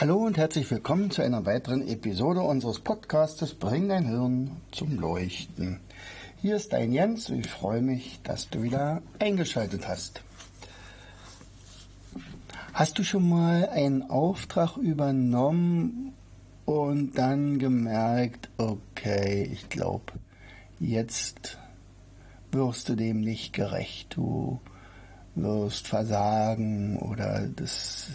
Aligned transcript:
Hallo 0.00 0.18
und 0.18 0.38
herzlich 0.38 0.70
willkommen 0.70 1.10
zu 1.10 1.22
einer 1.22 1.44
weiteren 1.44 1.88
Episode 1.88 2.40
unseres 2.42 2.78
Podcastes 2.78 3.54
Bring 3.54 3.88
dein 3.88 4.06
Hirn 4.06 4.52
zum 4.70 4.96
Leuchten. 4.96 5.80
Hier 6.40 6.54
ist 6.54 6.72
dein 6.72 6.92
Jens 6.92 7.28
und 7.30 7.40
ich 7.40 7.48
freue 7.48 7.82
mich, 7.82 8.20
dass 8.22 8.48
du 8.48 8.62
wieder 8.62 9.02
eingeschaltet 9.18 9.88
hast. 9.88 10.22
Hast 12.72 12.96
du 13.00 13.02
schon 13.02 13.28
mal 13.28 13.68
einen 13.70 14.08
Auftrag 14.08 14.76
übernommen 14.76 16.14
und 16.64 17.18
dann 17.18 17.58
gemerkt, 17.58 18.50
okay, 18.56 19.50
ich 19.52 19.68
glaube, 19.68 20.12
jetzt 20.78 21.58
wirst 22.52 22.88
du 22.88 22.94
dem 22.94 23.20
nicht 23.20 23.52
gerecht. 23.52 24.14
Du 24.14 24.60
versagen 25.86 26.98
oder 26.98 27.48
das, 27.54 28.08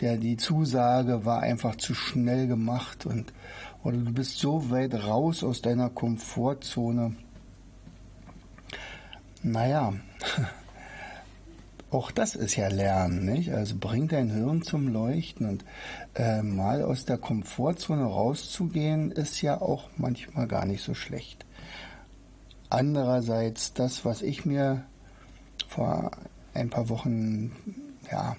der, 0.00 0.16
die 0.16 0.36
Zusage 0.36 1.24
war 1.24 1.40
einfach 1.40 1.76
zu 1.76 1.94
schnell 1.94 2.46
gemacht 2.46 3.06
und 3.06 3.32
oder 3.82 3.98
du 3.98 4.12
bist 4.12 4.38
so 4.38 4.70
weit 4.70 4.94
raus 4.94 5.44
aus 5.44 5.62
deiner 5.62 5.90
Komfortzone. 5.90 7.14
Naja, 9.44 9.92
auch 11.92 12.10
das 12.10 12.34
ist 12.34 12.56
ja 12.56 12.66
Lernen, 12.66 13.24
nicht? 13.24 13.52
Also 13.52 13.76
bring 13.78 14.08
dein 14.08 14.30
Hirn 14.30 14.62
zum 14.62 14.88
Leuchten 14.88 15.48
und 15.48 15.64
äh, 16.14 16.42
mal 16.42 16.82
aus 16.82 17.04
der 17.04 17.16
Komfortzone 17.16 18.04
rauszugehen, 18.04 19.12
ist 19.12 19.40
ja 19.40 19.60
auch 19.60 19.88
manchmal 19.96 20.48
gar 20.48 20.64
nicht 20.64 20.82
so 20.82 20.94
schlecht. 20.94 21.46
Andererseits, 22.68 23.72
das, 23.72 24.04
was 24.04 24.22
ich 24.22 24.44
mir 24.44 24.84
vor 25.68 26.10
ein 26.56 26.70
paar 26.70 26.88
Wochen, 26.88 27.52
ja, 28.10 28.36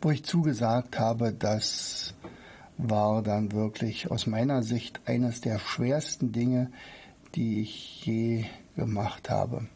wo 0.00 0.10
ich 0.10 0.24
zugesagt 0.24 0.98
habe, 0.98 1.32
das 1.32 2.14
war 2.78 3.22
dann 3.22 3.52
wirklich 3.52 4.10
aus 4.10 4.26
meiner 4.26 4.62
Sicht 4.62 5.00
eines 5.04 5.40
der 5.40 5.58
schwersten 5.58 6.32
Dinge, 6.32 6.70
die 7.34 7.60
ich 7.60 8.04
je 8.04 8.44
gemacht 8.76 9.30
habe. 9.30 9.66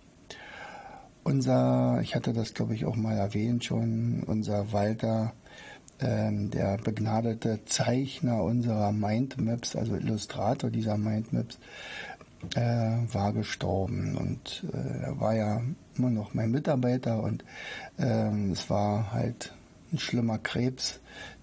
Unser, 1.25 2.01
ich 2.03 2.15
hatte 2.15 2.33
das 2.33 2.55
glaube 2.55 2.75
ich 2.75 2.85
auch 2.85 2.97
mal 2.97 3.17
erwähnt 3.17 3.65
schon, 3.65 4.23
unser 4.25 4.73
Walter, 4.73 5.33
ähm, 6.01 6.51
der 6.51 6.79
begnadete 6.79 7.65
Zeichner 7.65 8.43
unserer 8.43 8.93
Mindmaps, 8.93 9.77
also 9.77 9.95
Illustrator 9.95 10.71
dieser 10.71 10.97
Mindmaps, 10.97 11.59
äh, 12.57 12.61
war 13.13 13.33
gestorben 13.33 14.17
und 14.17 14.65
äh, 14.73 15.05
er 15.05 15.21
war 15.21 15.35
ja 15.35 15.63
immer 15.97 16.11
noch 16.11 16.35
mein 16.35 16.51
Mitarbeiter 16.51 17.23
und 17.23 17.45
ähm, 17.99 18.53
es 18.53 18.71
war 18.71 19.13
halt 19.13 19.53
ein 19.93 19.99
schlimmer 19.99 20.39
Krebs, 20.39 21.01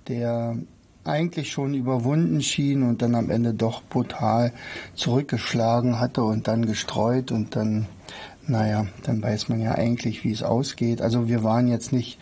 der 0.07 0.57
eigentlich 1.03 1.51
schon 1.51 1.73
überwunden 1.73 2.41
schien 2.41 2.83
und 2.83 3.01
dann 3.01 3.15
am 3.15 3.29
Ende 3.29 3.53
doch 3.53 3.83
brutal 3.83 4.53
zurückgeschlagen 4.95 5.99
hatte 5.99 6.23
und 6.23 6.47
dann 6.47 6.65
gestreut 6.65 7.31
und 7.31 7.55
dann, 7.55 7.87
naja, 8.47 8.85
dann 9.03 9.21
weiß 9.21 9.49
man 9.49 9.59
ja 9.59 9.73
eigentlich, 9.75 10.23
wie 10.23 10.31
es 10.31 10.43
ausgeht. 10.43 11.01
Also 11.01 11.27
wir 11.27 11.43
waren 11.43 11.67
jetzt 11.67 11.91
nicht 11.93 12.19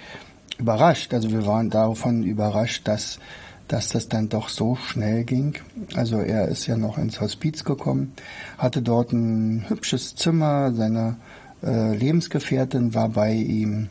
überrascht, 0.57 1.13
also 1.13 1.31
wir 1.31 1.45
waren 1.45 1.69
davon 1.69 2.23
überrascht, 2.23 2.87
dass 2.87 3.19
dass 3.67 3.89
das 3.89 4.07
dann 4.07 4.29
doch 4.29 4.49
so 4.49 4.75
schnell 4.75 5.23
ging. 5.23 5.57
Also 5.95 6.19
er 6.19 6.47
ist 6.47 6.67
ja 6.67 6.77
noch 6.77 6.97
ins 6.97 7.19
Hospiz 7.19 7.63
gekommen, 7.63 8.13
hatte 8.57 8.81
dort 8.81 9.11
ein 9.11 9.65
hübsches 9.67 10.15
Zimmer, 10.15 10.71
seine 10.73 11.17
äh, 11.63 11.95
Lebensgefährtin 11.95 12.93
war 12.93 13.09
bei 13.09 13.33
ihm. 13.33 13.89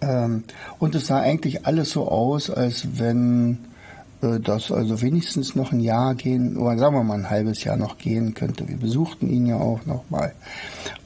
Ähm, 0.00 0.44
und 0.78 0.94
es 0.94 1.06
sah 1.06 1.20
eigentlich 1.20 1.66
alles 1.66 1.90
so 1.90 2.08
aus, 2.08 2.50
als 2.50 2.98
wenn 2.98 3.58
äh, 4.22 4.40
das 4.40 4.70
also 4.70 5.02
wenigstens 5.02 5.54
noch 5.54 5.72
ein 5.72 5.80
Jahr 5.80 6.14
gehen, 6.14 6.56
oder 6.56 6.78
sagen 6.78 6.94
wir 6.94 7.04
mal 7.04 7.18
ein 7.18 7.30
halbes 7.30 7.64
Jahr 7.64 7.76
noch 7.76 7.98
gehen 7.98 8.34
könnte. 8.34 8.68
Wir 8.68 8.76
besuchten 8.76 9.28
ihn 9.28 9.46
ja 9.46 9.56
auch 9.56 9.84
nochmal. 9.86 10.34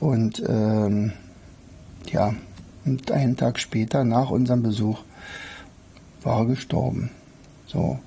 Und 0.01 0.43
ähm, 0.49 1.13
ja, 2.11 2.35
und 2.85 3.11
einen 3.11 3.37
Tag 3.37 3.59
später, 3.59 4.05
nach 4.05 4.31
unserem 4.31 4.63
Besuch, 4.63 5.01
war 6.23 6.41
er 6.41 6.47
gestorben. 6.47 7.11
So, 7.67 7.99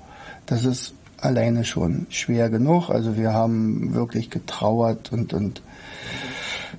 das 0.46 0.66
ist 0.66 0.94
alleine 1.20 1.66
schon 1.66 2.06
schwer 2.10 2.50
genug. 2.50 2.90
Also 2.90 3.18
wir 3.18 3.34
haben 3.34 3.94
wirklich 3.94 4.30
getrauert 4.30 5.12
und, 5.12 5.34
und 5.34 5.62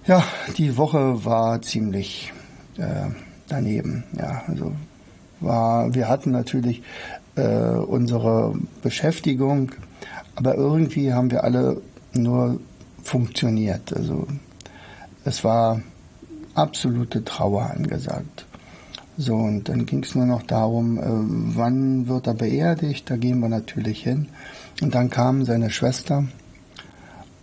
ja, 0.08 0.24
die 0.56 0.76
Woche 0.76 1.24
war 1.24 1.60
ziemlich 1.62 2.32
äh, 2.78 3.10
daneben. 3.46 4.04
Ja, 4.16 4.42
also 4.48 4.72
war, 5.40 5.94
wir 5.94 6.08
hatten 6.08 6.32
natürlich 6.32 6.82
äh, 7.36 7.74
unsere 7.76 8.54
Beschäftigung, 8.82 9.70
aber 10.34 10.56
irgendwie 10.56 11.12
haben 11.12 11.30
wir 11.30 11.44
alle 11.44 11.80
nur 12.14 12.58
funktioniert. 13.02 13.94
Also 13.94 14.26
es 15.24 15.44
war 15.44 15.82
absolute 16.54 17.22
Trauer 17.24 17.70
angesagt. 17.70 18.46
So, 19.18 19.34
und 19.34 19.68
dann 19.68 19.84
ging 19.84 20.04
es 20.04 20.14
nur 20.14 20.26
noch 20.26 20.42
darum, 20.42 20.98
äh, 20.98 21.02
wann 21.56 22.08
wird 22.08 22.26
er 22.26 22.34
beerdigt, 22.34 23.10
da 23.10 23.16
gehen 23.16 23.40
wir 23.40 23.48
natürlich 23.48 24.02
hin. 24.02 24.28
Und 24.80 24.94
dann 24.94 25.10
kamen 25.10 25.44
seine 25.44 25.70
Schwester 25.70 26.24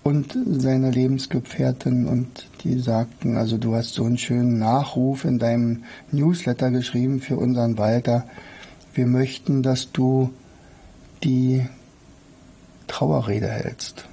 und 0.06 0.38
seine 0.46 0.92
Lebensgefährtin 0.92 2.06
und 2.06 2.46
die 2.64 2.80
sagten, 2.80 3.38
also 3.38 3.58
du 3.58 3.74
hast 3.74 3.96
so 3.96 4.06
einen 4.06 4.20
schönen 4.20 4.60
Nachruf 4.60 5.26
in 5.26 5.40
deinem 5.40 5.84
Newsletter 6.12 6.70
geschrieben 6.70 7.20
für 7.22 7.38
unseren 7.38 7.80
Walter. 7.80 8.24
Wir 8.94 9.08
möchten, 9.08 9.64
dass 9.64 9.92
du 9.92 10.30
die 11.24 11.66
Trauerrede 12.86 13.48
hältst. 13.48 14.06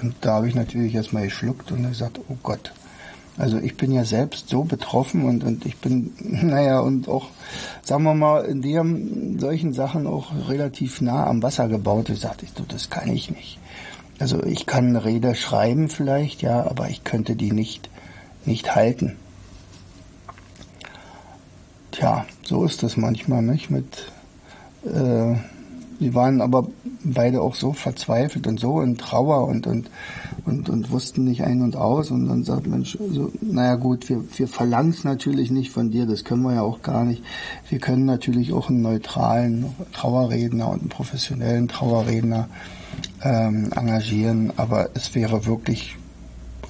Und 0.00 0.14
da 0.20 0.34
habe 0.34 0.48
ich 0.48 0.54
natürlich 0.54 0.94
erstmal 0.94 1.24
geschluckt 1.24 1.72
und 1.72 1.82
gesagt, 1.82 2.20
oh 2.28 2.36
Gott, 2.44 2.72
also 3.38 3.58
ich 3.58 3.76
bin 3.76 3.90
ja 3.90 4.04
selbst 4.04 4.48
so 4.48 4.62
betroffen 4.62 5.24
und, 5.24 5.42
und 5.42 5.66
ich 5.66 5.76
bin, 5.78 6.12
naja, 6.20 6.78
und 6.78 7.08
auch, 7.08 7.30
sagen 7.82 8.04
wir 8.04 8.14
mal, 8.14 8.44
in 8.44 8.62
dem, 8.62 9.40
solchen 9.40 9.72
Sachen 9.72 10.06
auch 10.06 10.30
relativ 10.48 11.00
nah 11.00 11.26
am 11.26 11.42
Wasser 11.42 11.66
gebaut. 11.66 12.10
Ich 12.10 12.20
sagte, 12.20 12.46
du, 12.54 12.62
das 12.62 12.90
kann 12.90 13.08
ich 13.08 13.28
nicht. 13.28 13.58
Also 14.18 14.42
ich 14.42 14.66
kann 14.66 14.96
Rede 14.96 15.34
schreiben 15.34 15.88
vielleicht, 15.88 16.42
ja, 16.42 16.64
aber 16.66 16.88
ich 16.88 17.04
könnte 17.04 17.36
die 17.36 17.52
nicht, 17.52 17.90
nicht 18.44 18.74
halten. 18.74 19.16
Tja, 21.90 22.26
so 22.42 22.64
ist 22.64 22.82
das 22.82 22.96
manchmal, 22.96 23.42
nicht? 23.42 23.70
Mit, 23.70 24.10
äh, 24.84 25.34
die 26.00 26.14
waren 26.14 26.40
aber 26.40 26.68
beide 27.04 27.40
auch 27.40 27.54
so 27.54 27.72
verzweifelt 27.72 28.46
und 28.46 28.58
so 28.58 28.80
in 28.80 28.98
Trauer 28.98 29.46
und, 29.46 29.66
und, 29.66 29.90
und, 30.44 30.68
und 30.68 30.90
wussten 30.90 31.24
nicht 31.24 31.42
ein 31.42 31.62
und 31.62 31.76
aus. 31.76 32.10
Und 32.10 32.28
dann 32.28 32.44
sagt 32.44 32.66
Mensch, 32.66 32.98
so, 33.12 33.32
naja 33.40 33.76
gut, 33.76 34.08
wir, 34.08 34.24
wir 34.36 34.48
verlangen 34.48 34.90
es 34.90 35.04
natürlich 35.04 35.50
nicht 35.50 35.70
von 35.70 35.90
dir, 35.90 36.06
das 36.06 36.24
können 36.24 36.42
wir 36.42 36.54
ja 36.54 36.62
auch 36.62 36.82
gar 36.82 37.04
nicht. 37.04 37.22
Wir 37.68 37.78
können 37.78 38.04
natürlich 38.04 38.52
auch 38.52 38.68
einen 38.68 38.82
neutralen 38.82 39.66
Trauerredner 39.92 40.68
und 40.68 40.80
einen 40.80 40.88
professionellen 40.88 41.68
Trauerredner 41.68 42.48
ähm, 43.22 43.72
engagieren, 43.74 44.52
aber 44.56 44.90
es 44.94 45.14
wäre 45.14 45.46
wirklich 45.46 45.96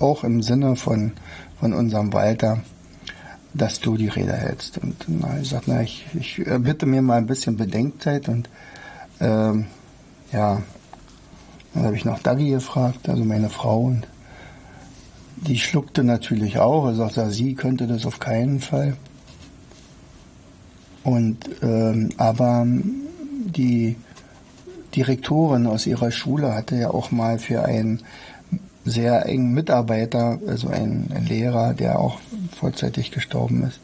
auch 0.00 0.24
im 0.24 0.42
Sinne 0.42 0.76
von, 0.76 1.12
von 1.58 1.72
unserem 1.72 2.12
Walter, 2.12 2.60
dass 3.54 3.80
du 3.80 3.96
die 3.96 4.08
Rede 4.08 4.34
hältst. 4.34 4.78
Und 4.78 4.96
na, 5.08 5.38
ich 5.40 5.48
sag, 5.48 5.62
na, 5.66 5.82
ich, 5.82 6.06
ich 6.14 6.42
bitte 6.58 6.86
mir 6.86 7.02
mal 7.02 7.18
ein 7.18 7.26
bisschen 7.26 7.56
Bedenkzeit 7.56 8.28
und 8.28 8.48
ähm, 9.20 9.66
ja, 10.32 10.62
dann 11.74 11.84
habe 11.84 11.96
ich 11.96 12.04
noch 12.04 12.18
Dagi 12.20 12.50
gefragt, 12.50 13.08
also 13.08 13.24
meine 13.24 13.50
Frau, 13.50 13.82
und 13.82 14.06
die 15.36 15.58
schluckte 15.58 16.02
natürlich 16.02 16.58
auch. 16.58 16.86
Er 16.86 16.94
sagte, 16.94 17.30
sie 17.30 17.54
könnte 17.54 17.86
das 17.86 18.06
auf 18.06 18.18
keinen 18.18 18.60
Fall. 18.60 18.96
Und 21.04 21.38
ähm, 21.62 22.08
aber 22.16 22.66
die 22.66 23.96
Direktorin 24.96 25.66
aus 25.66 25.86
ihrer 25.86 26.10
Schule 26.10 26.54
hatte 26.54 26.76
ja 26.76 26.90
auch 26.90 27.10
mal 27.10 27.38
für 27.38 27.64
einen 27.64 28.02
sehr 28.84 29.26
engen 29.26 29.52
Mitarbeiter, 29.52 30.38
also 30.46 30.68
einen, 30.68 31.10
einen 31.12 31.26
Lehrer, 31.26 31.74
der 31.74 31.98
auch 31.98 32.18
vorzeitig 32.58 33.10
gestorben 33.10 33.64
ist, 33.64 33.80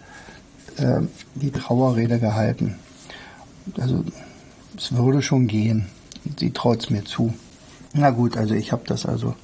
äh, 0.81 1.01
die 1.35 1.51
Trauerrede 1.51 2.19
gehalten. 2.19 2.77
also 3.79 4.05
es 4.77 4.93
würde 4.97 5.21
schon 5.21 5.49
gehen. 5.49 5.87
Sie 6.39 6.51
traut 6.51 6.83
es 6.83 6.91
mir 6.91 7.05
zu. 7.05 7.35
Na 7.93 8.11
gut, 8.11 8.37
also 8.37 8.55
ich 8.55 8.73
habe 8.73 8.83
das 8.87 9.05
also 9.05 9.35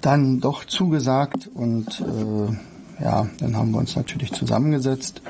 dann 0.00 0.40
doch 0.40 0.66
zugesagt 0.66 1.48
und 1.54 1.88
äh, 2.00 3.02
ja, 3.02 3.26
dann 3.38 3.56
haben 3.56 3.70
wir 3.70 3.78
uns 3.78 3.96
natürlich 3.96 4.32
zusammengesetzt. 4.32 5.22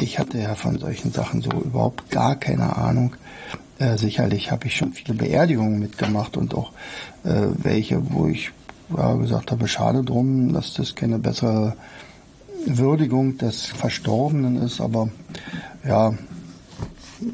Ich 0.00 0.18
hatte 0.18 0.38
ja 0.38 0.54
von 0.54 0.78
solchen 0.78 1.12
Sachen 1.12 1.40
so 1.40 1.50
überhaupt 1.50 2.10
gar 2.10 2.36
keine 2.36 2.76
Ahnung. 2.76 3.16
Äh, 3.80 3.96
sicherlich 3.96 4.52
habe 4.52 4.66
ich 4.66 4.76
schon 4.76 4.92
viele 4.92 5.14
Beerdigungen 5.14 5.78
mitgemacht 5.78 6.36
und 6.36 6.54
auch 6.54 6.72
äh, 7.24 7.46
welche, 7.54 8.12
wo 8.12 8.26
ich 8.26 8.52
ja, 8.94 9.14
gesagt 9.14 9.50
habe, 9.50 9.66
schade 9.68 10.04
drum, 10.04 10.52
dass 10.52 10.74
das 10.74 10.94
keine 10.94 11.18
bessere 11.18 11.74
Würdigung 12.66 13.38
des 13.38 13.64
Verstorbenen 13.64 14.62
ist, 14.62 14.82
aber 14.82 15.08
ja, 15.88 16.12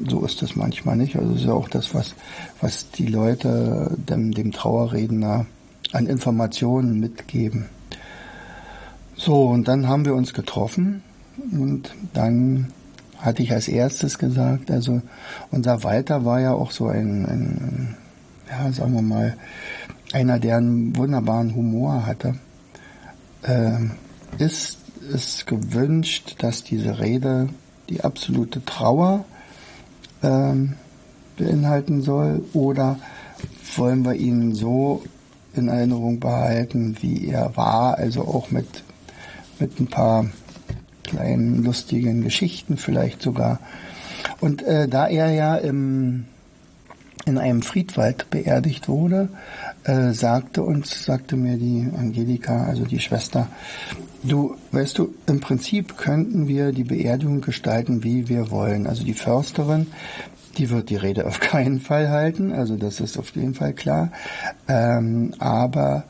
so 0.07 0.25
ist 0.25 0.41
es 0.41 0.55
manchmal 0.55 0.95
nicht. 0.95 1.17
Also 1.17 1.33
es 1.33 1.41
ist 1.41 1.47
ja 1.47 1.53
auch 1.53 1.67
das, 1.67 1.93
was, 1.93 2.15
was 2.61 2.91
die 2.91 3.07
Leute 3.07 3.91
dem, 3.97 4.33
dem 4.33 4.53
Trauerredner 4.53 5.45
an 5.91 6.07
Informationen 6.07 6.99
mitgeben. 7.01 7.65
So, 9.17 9.47
und 9.47 9.67
dann 9.67 9.87
haben 9.87 10.05
wir 10.05 10.15
uns 10.15 10.33
getroffen 10.33 11.03
und 11.51 11.93
dann 12.13 12.67
hatte 13.17 13.43
ich 13.43 13.51
als 13.51 13.67
erstes 13.67 14.17
gesagt, 14.17 14.71
also 14.71 15.01
unser 15.51 15.83
Walter 15.83 16.25
war 16.25 16.39
ja 16.39 16.53
auch 16.53 16.71
so 16.71 16.87
ein, 16.87 17.25
ein 17.25 17.97
ja, 18.49 18.71
sagen 18.71 18.93
wir 18.93 19.01
mal, 19.01 19.37
einer, 20.13 20.39
der 20.39 20.57
einen 20.57 20.95
wunderbaren 20.95 21.55
Humor 21.55 22.05
hatte. 22.05 22.35
Ähm, 23.43 23.91
ist 24.37 24.77
es 25.13 25.45
gewünscht, 25.45 26.35
dass 26.39 26.63
diese 26.63 26.99
Rede 26.99 27.49
die 27.89 28.03
absolute 28.03 28.63
Trauer 28.63 29.25
ähm, 30.23 30.73
beinhalten 31.37 32.01
soll? 32.01 32.43
Oder 32.53 32.99
wollen 33.75 34.05
wir 34.05 34.13
ihn 34.13 34.53
so 34.53 35.03
in 35.53 35.67
Erinnerung 35.67 36.19
behalten, 36.19 36.97
wie 37.01 37.27
er 37.27 37.55
war, 37.57 37.97
also 37.97 38.21
auch 38.21 38.51
mit, 38.51 38.83
mit 39.59 39.79
ein 39.79 39.87
paar 39.87 40.25
kleinen 41.07 41.63
lustigen 41.63 42.21
Geschichten 42.21 42.77
vielleicht 42.77 43.21
sogar. 43.21 43.59
Und 44.39 44.61
äh, 44.63 44.87
da 44.87 45.07
er 45.07 45.31
ja 45.31 45.55
im, 45.55 46.25
in 47.25 47.37
einem 47.37 47.61
Friedwald 47.61 48.29
beerdigt 48.29 48.87
wurde, 48.87 49.29
äh, 49.83 50.11
sagte 50.11 50.63
uns, 50.63 51.05
sagte 51.05 51.35
mir 51.35 51.57
die 51.57 51.87
Angelika, 51.97 52.65
also 52.65 52.85
die 52.85 52.99
Schwester, 52.99 53.47
du, 54.23 54.55
weißt 54.71 54.97
du, 54.97 55.13
im 55.27 55.39
Prinzip 55.39 55.97
könnten 55.97 56.47
wir 56.47 56.71
die 56.71 56.83
Beerdigung 56.83 57.41
gestalten, 57.41 58.03
wie 58.03 58.29
wir 58.29 58.51
wollen. 58.51 58.87
Also 58.87 59.03
die 59.03 59.13
Försterin, 59.13 59.87
die 60.57 60.69
wird 60.69 60.89
die 60.89 60.95
Rede 60.95 61.25
auf 61.25 61.39
keinen 61.39 61.79
Fall 61.79 62.09
halten, 62.09 62.51
also 62.51 62.75
das 62.75 62.99
ist 62.99 63.17
auf 63.17 63.35
jeden 63.35 63.53
Fall 63.53 63.73
klar. 63.73 64.11
Ähm, 64.67 65.33
aber 65.39 66.05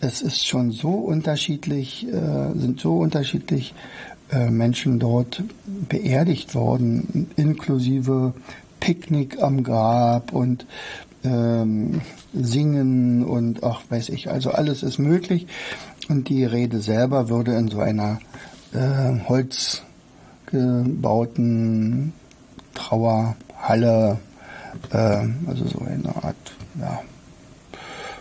es 0.00 0.22
ist 0.22 0.46
schon 0.46 0.70
so 0.70 0.90
unterschiedlich, 0.90 2.06
äh, 2.06 2.58
sind 2.58 2.80
so 2.80 2.98
unterschiedlich 2.98 3.74
Menschen 4.30 4.98
dort 4.98 5.42
beerdigt 5.88 6.54
worden, 6.54 7.30
inklusive 7.36 8.34
Picknick 8.80 9.42
am 9.42 9.64
Grab 9.64 10.32
und 10.32 10.66
ähm, 11.24 12.02
Singen 12.32 13.24
und 13.24 13.64
ach 13.64 13.82
weiß 13.88 14.10
ich, 14.10 14.30
also 14.30 14.50
alles 14.50 14.82
ist 14.82 14.98
möglich. 14.98 15.46
Und 16.08 16.28
die 16.28 16.44
Rede 16.44 16.80
selber 16.80 17.28
würde 17.28 17.54
in 17.54 17.68
so 17.68 17.78
einer 17.80 18.18
äh, 18.72 19.18
holzgebauten 19.28 22.12
Trauerhalle, 22.74 24.18
äh, 24.90 25.26
also 25.46 25.66
so 25.66 25.80
eine 25.80 26.14
Art 26.22 26.36
ja, 26.80 27.00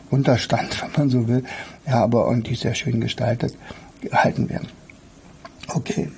Unterstand, 0.10 0.82
wenn 0.82 0.92
man 0.98 1.10
so 1.10 1.28
will, 1.28 1.44
ja, 1.86 2.04
aber 2.04 2.26
ordentlich 2.26 2.60
sehr 2.60 2.74
schön 2.76 3.00
gestaltet, 3.00 3.56
gehalten 4.02 4.50
werden. 4.50 4.68
Okay. 5.68 6.10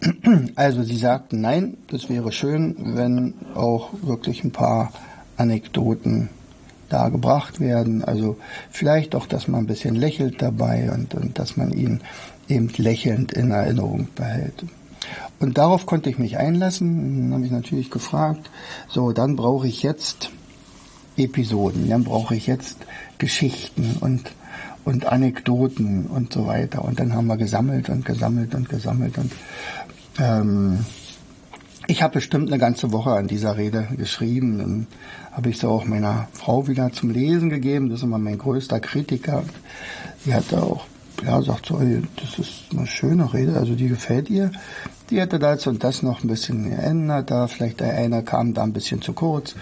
Also 0.54 0.82
sie 0.82 0.96
sagten, 0.96 1.40
nein, 1.40 1.76
das 1.88 2.08
wäre 2.08 2.30
schön, 2.30 2.76
wenn 2.96 3.34
auch 3.54 3.90
wirklich 4.02 4.44
ein 4.44 4.52
paar 4.52 4.92
Anekdoten 5.36 6.28
da 6.88 7.08
gebracht 7.08 7.60
werden. 7.60 8.04
Also 8.04 8.36
vielleicht 8.70 9.14
auch, 9.14 9.26
dass 9.26 9.48
man 9.48 9.64
ein 9.64 9.66
bisschen 9.66 9.94
lächelt 9.94 10.40
dabei 10.40 10.90
und, 10.92 11.14
und 11.14 11.38
dass 11.38 11.56
man 11.56 11.72
ihn 11.72 12.00
eben 12.48 12.68
lächelnd 12.76 13.32
in 13.32 13.50
Erinnerung 13.50 14.08
behält. 14.14 14.64
Und 15.40 15.58
darauf 15.58 15.86
konnte 15.86 16.10
ich 16.10 16.18
mich 16.18 16.38
einlassen. 16.38 17.30
Dann 17.30 17.34
habe 17.34 17.46
ich 17.46 17.52
natürlich 17.52 17.90
gefragt, 17.90 18.50
so, 18.88 19.12
dann 19.12 19.36
brauche 19.36 19.68
ich 19.68 19.82
jetzt 19.82 20.30
Episoden, 21.16 21.88
dann 21.88 22.04
brauche 22.04 22.34
ich 22.36 22.46
jetzt 22.46 22.78
Geschichten 23.18 23.96
und 24.00 24.32
und 24.84 25.06
Anekdoten 25.06 26.06
und 26.06 26.32
so 26.32 26.46
weiter. 26.46 26.84
Und 26.84 27.00
dann 27.00 27.14
haben 27.14 27.26
wir 27.26 27.36
gesammelt 27.36 27.88
und 27.88 28.04
gesammelt 28.04 28.54
und 28.54 28.68
gesammelt. 28.68 29.18
Und 29.18 29.32
ähm, 30.18 30.84
ich 31.86 32.02
habe 32.02 32.14
bestimmt 32.14 32.48
eine 32.48 32.58
ganze 32.58 32.92
Woche 32.92 33.12
an 33.12 33.28
dieser 33.28 33.56
Rede 33.56 33.88
geschrieben. 33.96 34.58
Dann 34.58 34.86
habe 35.32 35.50
ich 35.50 35.58
sie 35.58 35.68
auch 35.68 35.84
meiner 35.84 36.28
Frau 36.32 36.68
wieder 36.68 36.92
zum 36.92 37.10
Lesen 37.10 37.50
gegeben. 37.50 37.88
Das 37.88 38.00
ist 38.00 38.04
immer 38.04 38.18
mein 38.18 38.38
größter 38.38 38.80
Kritiker. 38.80 39.44
Die 40.24 40.34
hat 40.34 40.52
auch 40.54 40.84
ja, 41.24 41.42
sagt 41.42 41.66
so, 41.66 41.80
das 42.16 42.38
ist 42.38 42.64
eine 42.70 42.86
schöne 42.86 43.32
Rede, 43.32 43.56
also 43.56 43.74
die 43.74 43.88
gefällt 43.88 44.30
ihr. 44.30 44.52
Die 45.10 45.20
hätte 45.20 45.38
das 45.38 45.66
und 45.66 45.84
das 45.84 46.02
noch 46.02 46.22
ein 46.22 46.28
bisschen 46.28 46.68
geändert, 46.68 47.30
da 47.30 47.46
vielleicht 47.46 47.80
einer 47.80 48.22
kam 48.22 48.52
da 48.52 48.62
ein 48.62 48.74
bisschen 48.74 49.00
zu 49.00 49.14
kurz. 49.14 49.54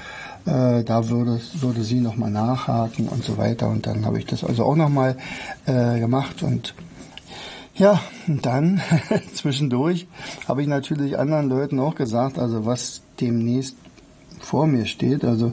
Äh, 0.45 0.83
da 0.85 1.09
würde, 1.09 1.41
würde 1.55 1.83
sie 1.83 2.01
nochmal 2.01 2.31
nachhaken 2.31 3.09
und 3.09 3.25
so 3.25 3.37
weiter. 3.39 3.69
Und 3.69 3.87
dann 3.87 4.05
habe 4.05 4.19
ich 4.19 4.27
das 4.27 4.43
also 4.43 4.65
auch 4.65 4.77
nochmal 4.77 5.17
äh, 5.67 6.01
gemacht. 6.01 6.43
Und 6.43 6.75
ja, 7.75 8.01
dann 8.27 8.81
zwischendurch 9.35 10.09
habe 10.49 10.63
ich 10.63 10.69
natürlich 10.69 11.19
anderen 11.19 11.49
Leuten 11.49 11.79
auch 11.79 11.95
gesagt, 11.95 12.39
also 12.39 12.67
was 12.67 13.03
demnächst 13.21 13.77
vor 14.41 14.67
mir 14.67 14.87
steht. 14.87 15.25
Also 15.25 15.53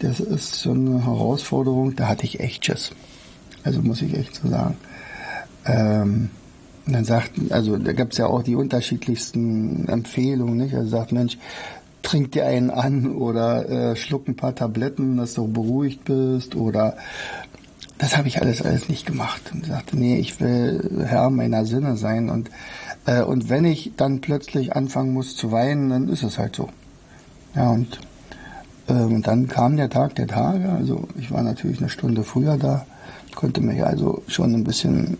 das 0.00 0.20
ist 0.20 0.56
so 0.56 0.72
eine 0.72 1.04
Herausforderung, 1.04 1.96
da 1.96 2.08
hatte 2.08 2.24
ich 2.24 2.40
echt 2.40 2.66
Schiss. 2.66 2.90
Also 3.62 3.80
muss 3.80 4.02
ich 4.02 4.14
echt 4.16 4.34
so 4.34 4.48
sagen. 4.48 4.76
Ähm, 5.64 6.30
und 6.86 6.92
dann 6.92 7.04
sagt, 7.04 7.30
also 7.50 7.76
da 7.76 7.92
gab 7.92 8.12
es 8.12 8.18
ja 8.18 8.26
auch 8.26 8.42
die 8.42 8.56
unterschiedlichsten 8.56 9.88
Empfehlungen, 9.88 10.58
nicht? 10.58 10.74
Also 10.74 10.90
sagt, 10.90 11.12
Mensch, 11.12 11.38
trink 12.02 12.32
dir 12.32 12.46
einen 12.46 12.70
an 12.70 13.12
oder 13.16 13.68
äh, 13.68 13.96
schluck 13.96 14.28
ein 14.28 14.36
paar 14.36 14.54
Tabletten, 14.54 15.16
dass 15.16 15.34
du 15.34 15.48
beruhigt 15.48 16.04
bist 16.04 16.54
oder 16.54 16.96
das 17.96 18.16
habe 18.16 18.28
ich 18.28 18.42
alles 18.42 18.60
alles 18.60 18.88
nicht 18.88 19.06
gemacht 19.06 19.40
und 19.52 19.66
sagte, 19.66 19.96
nee, 19.96 20.18
ich 20.18 20.40
will 20.40 21.04
Herr 21.06 21.30
meiner 21.30 21.64
Sinne 21.64 21.96
sein 21.96 22.28
und 22.28 22.50
äh, 23.06 23.22
und 23.22 23.48
wenn 23.48 23.64
ich 23.64 23.92
dann 23.96 24.20
plötzlich 24.20 24.76
anfangen 24.76 25.14
muss 25.14 25.36
zu 25.36 25.52
weinen, 25.52 25.90
dann 25.90 26.08
ist 26.08 26.22
es 26.22 26.38
halt 26.38 26.56
so. 26.56 26.68
Ja 27.54 27.70
und 27.70 27.98
äh, 28.88 28.92
und 28.92 29.26
dann 29.26 29.48
kam 29.48 29.76
der 29.78 29.88
Tag 29.88 30.14
der 30.16 30.26
Tage, 30.26 30.68
also 30.68 31.08
ich 31.18 31.30
war 31.30 31.42
natürlich 31.42 31.78
eine 31.78 31.88
Stunde 31.88 32.24
früher 32.24 32.58
da, 32.58 32.84
konnte 33.34 33.62
mich 33.62 33.82
also 33.84 34.22
schon 34.26 34.52
ein 34.54 34.64
bisschen 34.64 35.16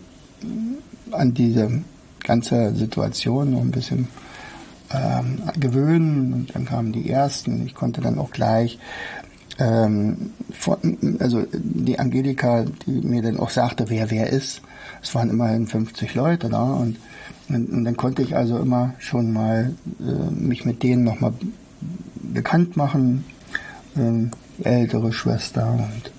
an 1.11 1.33
diese 1.33 1.81
ganze 2.23 2.75
Situation 2.75 3.51
noch 3.51 3.61
ein 3.61 3.71
bisschen 3.71 4.07
ähm, 4.93 5.41
gewöhnen 5.59 6.33
und 6.33 6.55
dann 6.55 6.65
kamen 6.65 6.91
die 6.91 7.09
ersten. 7.09 7.65
Ich 7.65 7.75
konnte 7.75 8.01
dann 8.01 8.19
auch 8.19 8.31
gleich 8.31 8.79
ähm, 9.57 10.31
also 11.19 11.45
die 11.53 11.99
Angelika, 11.99 12.65
die 12.85 12.91
mir 13.01 13.21
dann 13.21 13.39
auch 13.39 13.49
sagte, 13.49 13.89
wer 13.89 14.11
wer 14.11 14.29
ist. 14.29 14.61
Es 15.01 15.15
waren 15.15 15.29
immerhin 15.29 15.67
50 15.67 16.15
Leute 16.15 16.49
da 16.49 16.63
und, 16.73 16.97
und, 17.49 17.69
und 17.69 17.85
dann 17.85 17.95
konnte 17.95 18.21
ich 18.21 18.35
also 18.35 18.57
immer 18.57 18.93
schon 18.99 19.31
mal 19.31 19.73
äh, 19.99 20.31
mich 20.31 20.65
mit 20.65 20.83
denen 20.83 21.03
nochmal 21.03 21.33
bekannt 22.21 22.75
machen. 22.75 23.23
Ähm, 23.95 24.31
ältere 24.63 25.13
Schwester 25.13 25.71
und 25.73 26.11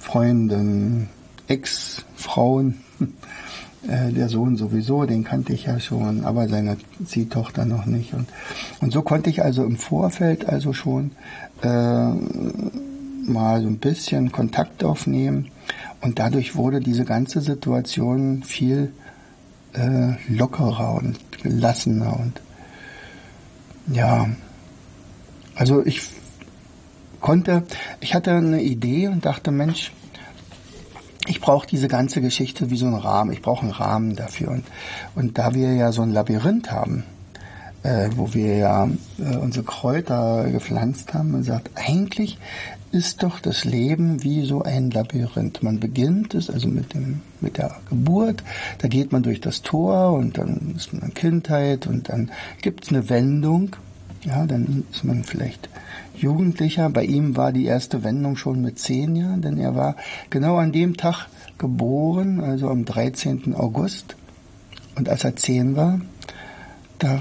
Freundin, 0.00 1.08
Ex-Frauen. 1.48 2.80
Äh, 3.88 4.12
der 4.12 4.28
Sohn 4.28 4.56
sowieso, 4.56 5.04
den 5.04 5.22
kannte 5.22 5.52
ich 5.52 5.66
ja 5.66 5.78
schon, 5.78 6.24
aber 6.24 6.48
seine 6.48 6.76
Ziehtochter 7.04 7.64
noch 7.64 7.86
nicht. 7.86 8.14
Und, 8.14 8.28
und 8.80 8.92
so 8.92 9.02
konnte 9.02 9.30
ich 9.30 9.42
also 9.42 9.64
im 9.64 9.76
Vorfeld 9.76 10.48
also 10.48 10.72
schon 10.72 11.12
äh, 11.62 11.68
mal 11.68 13.62
so 13.62 13.68
ein 13.68 13.78
bisschen 13.78 14.32
Kontakt 14.32 14.82
aufnehmen. 14.82 15.50
Und 16.00 16.18
dadurch 16.18 16.56
wurde 16.56 16.80
diese 16.80 17.04
ganze 17.04 17.40
Situation 17.40 18.42
viel 18.42 18.92
äh, 19.74 20.12
lockerer 20.28 20.94
und 20.94 21.18
gelassener. 21.42 22.18
Und 22.18 22.40
ja, 23.92 24.28
also 25.54 25.84
ich 25.86 26.02
konnte, 27.20 27.62
ich 28.00 28.14
hatte 28.14 28.32
eine 28.32 28.62
Idee 28.62 29.08
und 29.08 29.24
dachte, 29.24 29.50
Mensch, 29.50 29.92
ich 31.26 31.40
brauche 31.40 31.66
diese 31.66 31.88
ganze 31.88 32.20
Geschichte 32.20 32.70
wie 32.70 32.76
so 32.76 32.86
einen 32.86 32.94
Rahmen. 32.94 33.32
Ich 33.32 33.42
brauche 33.42 33.62
einen 33.62 33.72
Rahmen 33.72 34.16
dafür. 34.16 34.50
Und, 34.50 34.64
und 35.14 35.38
da 35.38 35.54
wir 35.54 35.74
ja 35.74 35.92
so 35.92 36.02
ein 36.02 36.12
Labyrinth 36.12 36.70
haben, 36.70 37.04
äh, 37.82 38.10
wo 38.16 38.34
wir 38.34 38.56
ja 38.56 38.88
äh, 39.18 39.36
unsere 39.36 39.64
Kräuter 39.64 40.48
gepflanzt 40.50 41.14
haben 41.14 41.34
und 41.34 41.44
sagt, 41.44 41.70
eigentlich 41.74 42.38
ist 42.92 43.22
doch 43.22 43.40
das 43.40 43.64
Leben 43.64 44.22
wie 44.22 44.44
so 44.46 44.62
ein 44.62 44.90
Labyrinth. 44.90 45.62
Man 45.62 45.80
beginnt 45.80 46.34
es 46.34 46.48
also 46.48 46.68
mit 46.68 46.94
dem 46.94 47.20
mit 47.40 47.58
der 47.58 47.76
Geburt, 47.88 48.42
da 48.78 48.88
geht 48.88 49.12
man 49.12 49.22
durch 49.22 49.40
das 49.40 49.62
Tor 49.62 50.12
und 50.12 50.38
dann 50.38 50.74
ist 50.76 50.92
man 50.92 51.02
in 51.02 51.14
Kindheit 51.14 51.86
und 51.86 52.08
dann 52.08 52.30
gibt 52.62 52.84
es 52.84 52.90
eine 52.90 53.08
Wendung. 53.10 53.76
Ja, 54.24 54.46
dann 54.46 54.84
ist 54.90 55.04
man 55.04 55.22
vielleicht 55.22 55.68
Jugendlicher. 56.18 56.90
Bei 56.90 57.04
ihm 57.04 57.36
war 57.36 57.52
die 57.52 57.66
erste 57.66 58.04
Wendung 58.04 58.36
schon 58.36 58.62
mit 58.62 58.78
zehn 58.78 59.16
Jahren, 59.16 59.42
denn 59.42 59.58
er 59.58 59.74
war 59.74 59.96
genau 60.30 60.56
an 60.56 60.72
dem 60.72 60.96
Tag 60.96 61.26
geboren, 61.58 62.40
also 62.40 62.68
am 62.68 62.84
13. 62.84 63.54
August. 63.54 64.16
Und 64.96 65.08
als 65.08 65.24
er 65.24 65.36
zehn 65.36 65.76
war, 65.76 66.00
da 66.98 67.20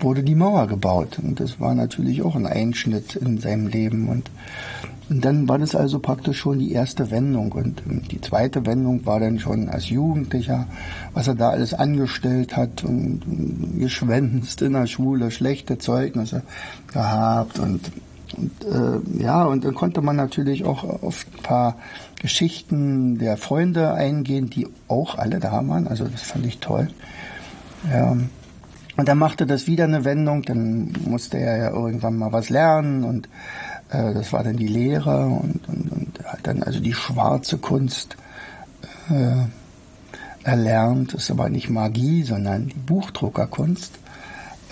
wurde 0.00 0.22
die 0.22 0.34
Mauer 0.34 0.66
gebaut. 0.66 1.18
Und 1.22 1.40
das 1.40 1.60
war 1.60 1.74
natürlich 1.74 2.22
auch 2.22 2.36
ein 2.36 2.46
Einschnitt 2.46 3.16
in 3.16 3.38
seinem 3.38 3.66
Leben. 3.66 4.08
Und, 4.08 4.30
und 5.08 5.24
dann 5.24 5.48
war 5.48 5.58
das 5.58 5.74
also 5.74 5.98
praktisch 5.98 6.38
schon 6.38 6.58
die 6.58 6.72
erste 6.72 7.10
Wendung. 7.10 7.52
Und 7.52 7.82
die 8.10 8.20
zweite 8.20 8.66
Wendung 8.66 9.06
war 9.06 9.20
dann 9.20 9.38
schon 9.38 9.68
als 9.68 9.88
Jugendlicher, 9.88 10.66
was 11.14 11.28
er 11.28 11.34
da 11.34 11.50
alles 11.50 11.74
angestellt 11.74 12.56
hat 12.56 12.84
und, 12.84 13.26
und 13.26 13.78
geschwänzt 13.78 14.62
in 14.62 14.72
der 14.72 14.86
Schule, 14.86 15.30
schlechte 15.30 15.78
Zeugnisse 15.78 16.42
gehabt 16.92 17.58
und 17.58 17.80
und 18.36 18.52
äh, 18.64 19.22
ja, 19.22 19.44
und 19.44 19.64
dann 19.64 19.74
konnte 19.74 20.02
man 20.02 20.16
natürlich 20.16 20.64
auch 20.64 20.84
auf 20.84 21.26
ein 21.34 21.42
paar 21.42 21.76
Geschichten 22.20 23.18
der 23.18 23.36
Freunde 23.36 23.94
eingehen, 23.94 24.50
die 24.50 24.66
auch 24.88 25.18
alle 25.18 25.40
da 25.40 25.66
waren. 25.66 25.88
Also 25.88 26.06
das 26.06 26.22
fand 26.22 26.46
ich 26.46 26.58
toll. 26.58 26.88
Ja, 27.90 28.16
und 28.96 29.08
dann 29.08 29.18
machte 29.18 29.46
das 29.46 29.66
wieder 29.66 29.84
eine 29.84 30.04
Wendung, 30.04 30.42
dann 30.42 30.92
musste 31.04 31.38
er 31.38 31.56
ja 31.56 31.70
irgendwann 31.70 32.16
mal 32.16 32.32
was 32.32 32.48
lernen 32.48 33.04
und 33.04 33.28
äh, 33.90 34.14
das 34.14 34.32
war 34.32 34.44
dann 34.44 34.56
die 34.56 34.68
Lehre 34.68 35.26
und, 35.26 35.68
und, 35.68 35.90
und 35.90 36.24
hat 36.24 36.40
dann 36.44 36.62
also 36.62 36.80
die 36.80 36.94
schwarze 36.94 37.58
Kunst 37.58 38.16
äh, 39.10 39.46
erlernt. 40.44 41.14
Das 41.14 41.24
ist 41.24 41.30
aber 41.30 41.48
nicht 41.48 41.70
Magie, 41.70 42.22
sondern 42.22 42.68
die 42.68 42.78
Buchdruckerkunst. 42.78 43.98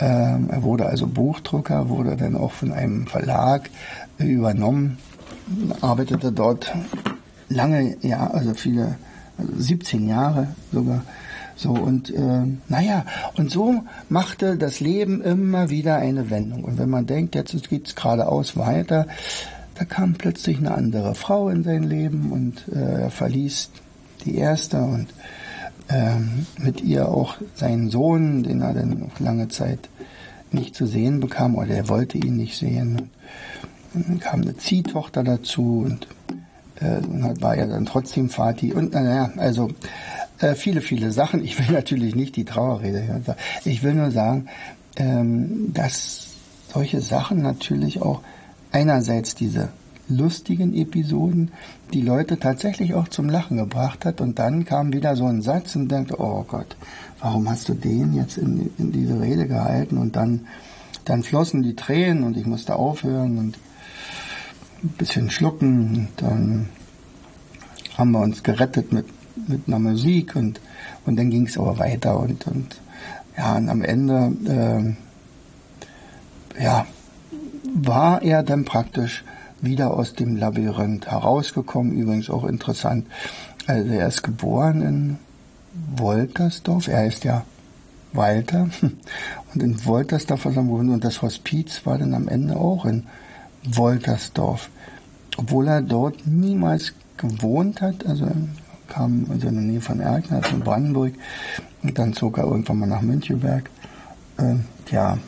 Ähm, 0.03 0.49
er 0.51 0.65
wurde 0.65 0.87
also 0.87 1.07
Buchdrucker, 1.07 1.89
wurde 1.89 2.17
dann 2.17 2.37
auch 2.37 2.51
von 2.51 2.73
einem 2.73 3.07
Verlag 3.07 3.71
übernommen, 4.19 4.99
arbeitete 5.81 6.33
dort 6.33 6.73
lange, 7.49 7.97
ja, 8.01 8.27
also 8.29 8.53
viele, 8.55 8.97
also 9.39 9.53
17 9.57 10.09
Jahre 10.09 10.49
sogar 10.73 11.03
so 11.55 11.71
und 11.71 12.11
äh, 12.11 12.43
naja, 12.69 13.05
und 13.37 13.53
so 13.53 13.85
machte 14.09 14.57
das 14.57 14.81
Leben 14.81 15.23
immer 15.23 15.71
wieder 15.71 15.97
eine 15.97 16.31
Wendung. 16.31 16.65
Und 16.65 16.79
wenn 16.79 16.91
man 16.91 17.07
denkt, 17.07 17.37
jetzt 17.37 17.69
geht's 17.69 17.95
geradeaus 17.95 18.57
weiter, 18.57 19.07
da 19.77 19.85
kam 19.85 20.15
plötzlich 20.15 20.59
eine 20.59 20.75
andere 20.75 21.15
Frau 21.15 21.49
in 21.49 21.63
sein 21.63 21.85
Leben 21.85 22.33
und 22.33 22.65
äh, 22.75 23.03
er 23.03 23.11
verließ 23.11 23.71
die 24.25 24.37
erste 24.37 24.79
und 24.79 25.07
ähm, 25.89 26.47
mit 26.59 26.83
ihr 26.83 27.09
auch 27.09 27.37
seinen 27.55 27.91
Sohn, 27.91 28.43
den 28.43 28.61
er 28.61 28.75
dann 28.75 28.99
noch 28.99 29.21
lange 29.21 29.49
Zeit 29.49 29.89
nicht 30.51 30.75
zu 30.75 30.87
sehen 30.87 31.21
bekam 31.21 31.55
oder 31.55 31.75
er 31.75 31.89
wollte 31.89 32.19
ihn 32.19 32.37
nicht 32.37 32.57
sehen. 32.57 33.11
Und 33.95 34.09
dann 34.09 34.21
kam 34.21 34.43
eine 34.43 34.57
Ziehtochter 34.57 35.23
dazu 35.23 35.85
und 35.87 36.07
äh, 36.77 37.01
war 37.41 37.57
er 37.57 37.67
dann 37.67 37.87
trotzdem 37.87 38.29
Vati 38.31 38.73
und 38.73 38.93
naja, 38.93 39.31
also 39.37 39.69
äh, 40.39 40.55
viele, 40.55 40.81
viele 40.81 41.13
Sachen. 41.13 41.45
Ich 41.45 41.59
will 41.59 41.75
natürlich 41.75 42.15
nicht 42.15 42.37
die 42.37 42.45
Trauerrede 42.45 43.07
hören. 43.07 43.25
Ich 43.65 43.83
will 43.83 43.95
nur 43.95 44.11
sagen, 44.11 44.49
ähm, 44.97 45.73
dass 45.73 46.29
solche 46.73 47.01
Sachen 47.01 47.43
natürlich 47.43 48.03
auch 48.03 48.21
einerseits 48.73 49.35
diese 49.35 49.69
lustigen 50.09 50.75
Episoden 50.75 51.51
die 51.93 52.03
Leute 52.03 52.39
tatsächlich 52.39 52.95
auch 52.95 53.09
zum 53.09 53.29
Lachen 53.29 53.57
gebracht 53.57 54.05
hat. 54.05 54.21
Und 54.21 54.39
dann 54.39 54.65
kam 54.65 54.93
wieder 54.93 55.17
so 55.17 55.27
ein 55.27 55.43
Satz 55.43 55.77
und 55.77 55.89
denkt, 55.89 56.19
oh 56.19 56.45
Gott, 56.47 56.77
warum 57.21 57.49
hast 57.49 57.69
du 57.69 57.75
den 57.75 58.15
jetzt 58.15 58.37
in, 58.39 58.71
in 58.79 58.93
diese 58.93 59.21
Rede 59.21 59.47
gehalten? 59.47 59.99
Und 59.99 60.17
dann, 60.17 60.47
dann 61.05 61.23
flossen 61.23 61.63
die 61.63 61.77
Tränen 61.77 62.25
und 62.25 62.37
ich 62.37 62.47
musste 62.47 62.77
aufhören 62.77 63.39
und 63.39 63.59
ein 64.83 64.89
bisschen 64.99 65.31
schlucken. 65.31 65.95
Und 65.95 66.09
dann 66.17 66.69
haben 67.97 68.11
wir 68.13 68.21
uns 68.21 68.43
gerettet 68.43 68.93
mit 68.93 69.07
mit 69.49 69.67
einer 69.67 69.79
Musik 69.79 70.37
und, 70.37 70.61
und 71.07 71.17
dann 71.17 71.31
ging 71.31 71.47
es 71.47 71.59
aber 71.59 71.79
weiter. 71.79 72.19
Und, 72.19 72.47
und 72.47 72.81
ja, 73.37 73.57
und 73.57 73.69
am 73.69 73.83
Ende 73.83 74.97
äh, 76.59 76.63
ja, 76.63 76.87
war 77.75 78.23
er 78.23 78.43
dann 78.43 78.65
praktisch 78.65 79.25
wieder 79.63 79.95
aus 79.95 80.15
dem 80.15 80.37
Labyrinth 80.37 81.07
herausgekommen. 81.07 81.97
Übrigens 81.97 82.29
auch 82.29 82.45
interessant. 82.45 83.07
Also 83.67 83.91
er 83.93 84.09
ist 84.09 84.23
geboren 84.23 84.83
in 84.83 85.19
Woltersdorf. 85.97 86.89
Er 86.89 87.07
ist 87.07 87.25
ja 87.25 87.45
Walter. 88.13 88.69
Und 89.55 89.63
in 89.63 89.85
Woltersdorf 89.87 90.45
er 90.45 90.53
geboren. 90.53 90.91
Und 90.91 91.05
das 91.05 91.23
Hospiz 91.23 91.87
war 91.87 91.97
dann 91.97 92.13
am 92.13 92.29
Ende 92.29 92.57
auch 92.57 92.85
in 92.85 93.05
Woltersdorf. 93.65 94.69
Obwohl 95.39 95.69
er 95.69 95.81
dort 95.81 96.27
niemals 96.27 96.93
gewohnt 97.17 97.81
hat. 97.81 98.05
Also 98.05 98.29
kam 98.89 99.27
also 99.31 99.49
in 99.49 99.55
der 99.55 99.63
Nähe 99.63 99.81
von 99.81 100.01
Erkner, 100.01 100.39
also 100.39 100.57
in 100.57 100.61
Brandenburg. 100.61 101.15
Und 101.83 101.99
dann 101.99 102.13
zog 102.13 102.39
er 102.39 102.45
irgendwann 102.45 102.81
mal 102.81 102.87
nach 102.87 103.01
Müncheberg. 103.01 103.71
Äh, 104.39 104.57
ja, 104.91 105.19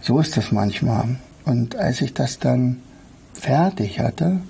so 0.00 0.20
ist 0.20 0.36
das 0.36 0.52
manchmal. 0.52 1.16
Und 1.44 1.76
als 1.76 2.00
ich 2.00 2.14
das 2.14 2.38
dann 2.38 2.80
fertig 3.34 4.00
hatte, 4.00 4.40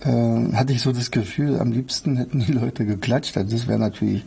äh, 0.00 0.52
hatte 0.54 0.72
ich 0.72 0.82
so 0.82 0.92
das 0.92 1.10
Gefühl, 1.10 1.58
am 1.58 1.72
liebsten 1.72 2.16
hätten 2.16 2.40
die 2.40 2.52
Leute 2.52 2.84
geklatscht. 2.84 3.36
Also 3.36 3.56
das 3.56 3.66
wäre 3.66 3.78
natürlich 3.78 4.24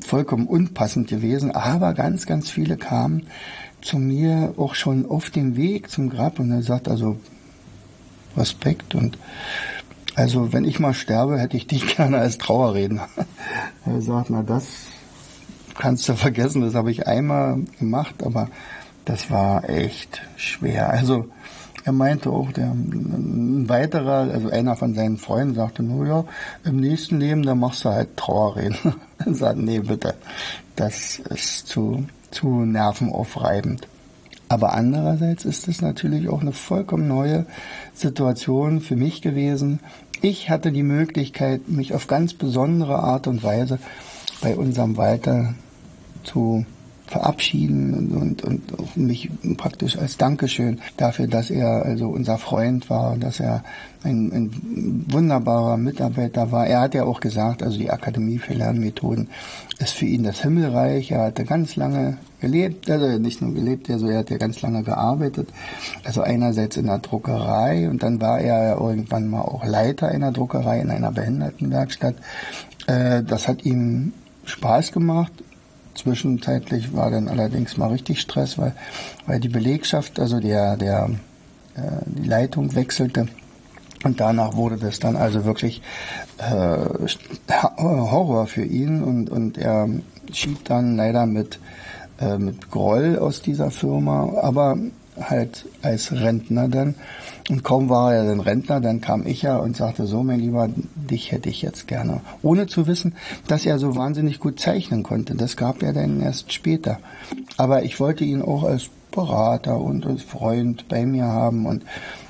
vollkommen 0.00 0.46
unpassend 0.46 1.08
gewesen. 1.08 1.50
Aber 1.52 1.94
ganz, 1.94 2.26
ganz 2.26 2.50
viele 2.50 2.76
kamen 2.76 3.26
zu 3.80 3.98
mir 3.98 4.54
auch 4.56 4.74
schon 4.74 5.08
auf 5.08 5.30
dem 5.30 5.56
Weg 5.56 5.90
zum 5.90 6.08
Grab 6.08 6.38
und 6.38 6.50
er 6.50 6.62
sagt 6.62 6.88
also 6.88 7.18
Respekt 8.36 8.94
und 8.94 9.18
also 10.16 10.52
wenn 10.52 10.64
ich 10.64 10.80
mal 10.80 10.94
sterbe, 10.94 11.38
hätte 11.38 11.56
ich 11.56 11.66
dich 11.66 11.86
gerne 11.96 12.18
als 12.18 12.38
Trauerredner. 12.38 13.08
er 13.84 14.00
sagt, 14.00 14.30
na 14.30 14.42
das 14.42 14.66
kannst 15.76 16.08
du 16.08 16.14
vergessen, 16.14 16.62
das 16.62 16.74
habe 16.74 16.90
ich 16.90 17.06
einmal 17.06 17.58
gemacht, 17.78 18.22
aber 18.22 18.48
das 19.04 19.30
war 19.30 19.68
echt 19.68 20.22
schwer. 20.36 20.90
Also 20.90 21.26
er 21.84 21.92
meinte 21.92 22.30
auch, 22.30 22.50
der, 22.50 22.70
ein 22.70 23.68
weiterer, 23.68 24.32
also 24.32 24.48
einer 24.48 24.74
von 24.74 24.94
seinen 24.94 25.18
Freunden 25.18 25.54
sagte 25.54 25.82
nur, 25.82 26.06
ja, 26.06 26.24
im 26.64 26.76
nächsten 26.76 27.20
Leben, 27.20 27.42
da 27.42 27.54
machst 27.54 27.84
du 27.84 27.90
halt 27.90 28.16
Trauerreden. 28.16 28.94
er 29.18 29.34
sagt, 29.34 29.58
nee, 29.58 29.80
bitte, 29.80 30.14
das 30.76 31.18
ist 31.18 31.68
zu, 31.68 32.06
zu 32.30 32.48
nervenaufreibend. 32.48 33.86
Aber 34.48 34.74
andererseits 34.74 35.44
ist 35.44 35.68
es 35.68 35.82
natürlich 35.82 36.28
auch 36.28 36.40
eine 36.40 36.52
vollkommen 36.52 37.08
neue 37.08 37.46
Situation 37.92 38.80
für 38.80 38.96
mich 38.96 39.20
gewesen. 39.20 39.80
Ich 40.22 40.48
hatte 40.48 40.72
die 40.72 40.82
Möglichkeit, 40.82 41.68
mich 41.68 41.92
auf 41.92 42.06
ganz 42.06 42.34
besondere 42.34 42.98
Art 42.98 43.26
und 43.26 43.42
Weise 43.42 43.78
bei 44.40 44.56
unserem 44.56 44.96
Walter 44.96 45.54
zu 46.24 46.64
verabschieden 47.14 47.94
und, 47.94 48.42
und, 48.42 48.72
und 48.72 48.96
mich 48.96 49.30
praktisch 49.56 49.96
als 49.96 50.16
Dankeschön 50.16 50.80
dafür, 50.96 51.28
dass 51.28 51.48
er 51.48 51.84
also 51.84 52.08
unser 52.08 52.38
Freund 52.38 52.90
war, 52.90 53.16
dass 53.16 53.38
er 53.38 53.62
ein, 54.02 54.32
ein 54.32 55.04
wunderbarer 55.08 55.76
Mitarbeiter 55.76 56.50
war. 56.50 56.66
Er 56.66 56.80
hat 56.80 56.94
ja 56.94 57.04
auch 57.04 57.20
gesagt, 57.20 57.62
also 57.62 57.78
die 57.78 57.88
Akademie 57.88 58.38
für 58.38 58.54
Lernmethoden 58.54 59.28
ist 59.78 59.94
für 59.94 60.06
ihn 60.06 60.24
das 60.24 60.42
Himmelreich. 60.42 61.12
Er 61.12 61.26
hatte 61.26 61.44
ganz 61.44 61.76
lange 61.76 62.18
gelebt, 62.40 62.90
also 62.90 63.16
nicht 63.20 63.40
nur 63.40 63.54
gelebt, 63.54 63.88
also 63.88 64.08
er 64.08 64.18
hat 64.18 64.30
ja 64.30 64.36
ganz 64.36 64.60
lange 64.60 64.82
gearbeitet. 64.82 65.48
Also 66.02 66.20
einerseits 66.22 66.76
in 66.76 66.86
der 66.86 66.98
Druckerei 66.98 67.88
und 67.88 68.02
dann 68.02 68.20
war 68.20 68.40
er 68.40 68.76
irgendwann 68.76 69.28
mal 69.28 69.42
auch 69.42 69.64
Leiter 69.64 70.08
einer 70.08 70.32
Druckerei 70.32 70.80
in 70.80 70.90
einer 70.90 71.12
Behindertenwerkstatt. 71.12 72.16
Äh, 72.88 73.22
das 73.22 73.46
hat 73.46 73.64
ihm 73.64 74.12
Spaß 74.46 74.90
gemacht 74.90 75.32
Zwischenzeitlich 75.94 76.94
war 76.94 77.10
dann 77.10 77.28
allerdings 77.28 77.76
mal 77.76 77.88
richtig 77.88 78.20
Stress, 78.20 78.58
weil, 78.58 78.74
weil 79.26 79.40
die 79.40 79.48
Belegschaft, 79.48 80.18
also 80.18 80.40
der, 80.40 80.76
der, 80.76 81.10
äh, 81.76 81.80
die 82.06 82.28
Leitung 82.28 82.74
wechselte. 82.74 83.28
Und 84.04 84.20
danach 84.20 84.54
wurde 84.54 84.76
das 84.76 84.98
dann 84.98 85.16
also 85.16 85.44
wirklich 85.44 85.80
äh, 86.38 86.76
Horror 87.78 88.46
für 88.46 88.64
ihn 88.64 89.02
und, 89.02 89.30
und 89.30 89.56
er 89.56 89.88
schied 90.32 90.68
dann 90.68 90.96
leider 90.96 91.26
mit, 91.26 91.58
äh, 92.20 92.36
mit 92.36 92.70
Groll 92.70 93.18
aus 93.18 93.40
dieser 93.40 93.70
Firma. 93.70 94.38
Aber 94.42 94.76
halt 95.20 95.66
als 95.82 96.12
Rentner 96.12 96.68
dann. 96.68 96.94
Und 97.50 97.62
kaum 97.62 97.90
war 97.90 98.14
er 98.14 98.24
dann 98.24 98.40
Rentner, 98.40 98.80
dann 98.80 99.02
kam 99.02 99.26
ich 99.26 99.42
ja 99.42 99.58
und 99.58 99.76
sagte, 99.76 100.06
so 100.06 100.22
mein 100.22 100.40
Lieber, 100.40 100.68
dich 100.94 101.30
hätte 101.30 101.50
ich 101.50 101.60
jetzt 101.60 101.86
gerne. 101.86 102.22
Ohne 102.42 102.66
zu 102.66 102.86
wissen, 102.86 103.14
dass 103.46 103.66
er 103.66 103.78
so 103.78 103.96
wahnsinnig 103.96 104.40
gut 104.40 104.58
zeichnen 104.58 105.02
konnte. 105.02 105.34
Das 105.34 105.56
gab 105.56 105.82
er 105.82 105.92
dann 105.92 106.22
erst 106.22 106.54
später. 106.54 107.00
Aber 107.58 107.82
ich 107.82 108.00
wollte 108.00 108.24
ihn 108.24 108.40
auch 108.40 108.64
als 108.64 108.88
Berater 109.14 109.78
und 109.80 110.06
als 110.06 110.22
Freund 110.22 110.88
bei 110.88 111.06
mir 111.06 111.24
haben 111.24 111.66
und 111.66 111.84